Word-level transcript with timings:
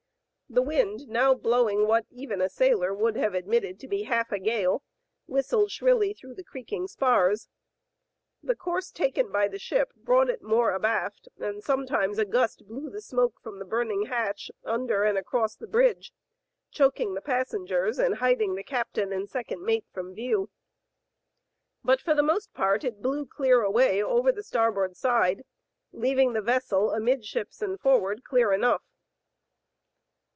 The 0.53 0.61
wind, 0.61 1.07
now 1.07 1.33
blowing 1.33 1.87
what 1.87 2.05
even 2.09 2.41
a 2.41 2.49
sailor 2.49 2.93
would 2.93 3.15
have 3.15 3.33
admitted 3.33 3.79
to 3.79 3.87
be 3.87 4.03
half 4.03 4.33
a 4.33 4.37
gale, 4.37 4.83
whistled 5.25 5.71
shrilly 5.71 6.13
through 6.13 6.33
the 6.33 6.43
creaking 6.43 6.89
spars. 6.89 7.47
The 8.43 8.57
course 8.57 8.91
taken 8.91 9.31
by 9.31 9.47
the 9.47 9.57
ship 9.57 9.93
brought 9.95 10.29
it 10.29 10.41
more 10.41 10.73
abaft, 10.73 11.29
and 11.39 11.63
sometimes 11.63 12.19
a 12.19 12.25
gust 12.25 12.67
blew 12.67 12.89
the 12.89 12.99
smoke 12.99 13.39
from 13.41 13.59
the 13.59 13.63
burning 13.65 14.07
hatch 14.07 14.51
under 14.65 15.05
and 15.05 15.17
across 15.17 15.55
the 15.55 15.67
bridge, 15.67 16.11
choking 16.69 17.13
the 17.13 17.21
passen 17.21 17.65
gers 17.65 17.97
and 17.97 18.15
hiding 18.15 18.55
the 18.55 18.63
captain 18.65 19.13
and 19.13 19.29
second 19.29 19.63
mate 19.63 19.85
from 19.93 20.13
view. 20.13 20.49
But 21.81 22.01
for 22.01 22.13
the 22.13 22.23
most 22.23 22.53
part 22.53 22.83
it 22.83 23.01
blew 23.01 23.25
clear 23.25 23.61
away 23.63 24.03
over 24.03 24.33
the 24.33 24.43
starboard 24.43 24.97
side, 24.97 25.45
leaving 25.93 26.33
the 26.33 26.41
vessel 26.41 26.91
amidships 26.91 27.61
and 27.61 27.79
forward 27.79 28.25
clear 28.25 28.51
enough. 28.51 28.83